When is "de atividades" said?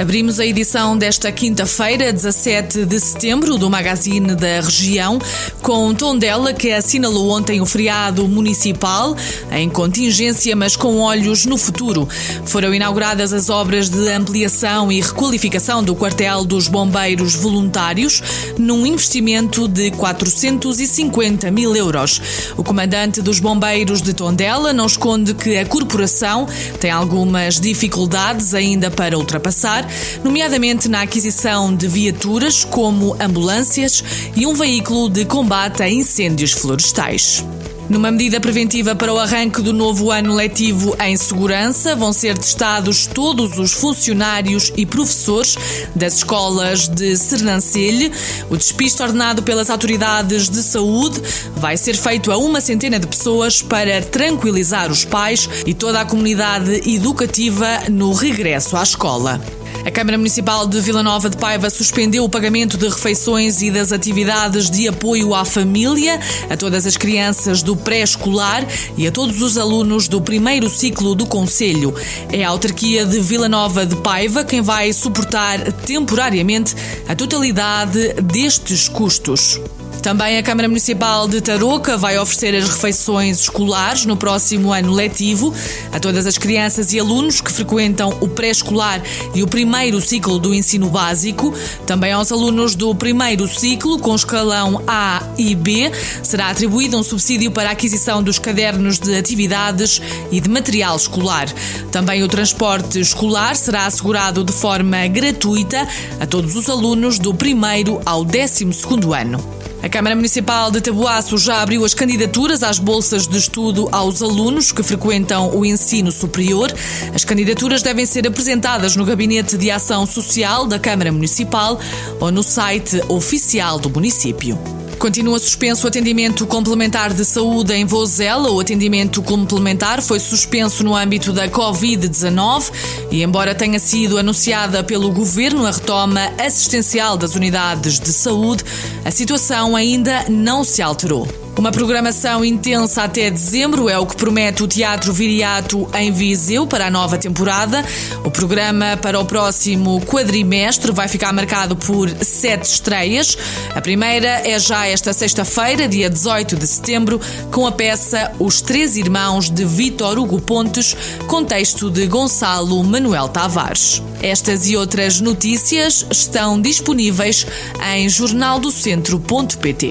98.98-100.00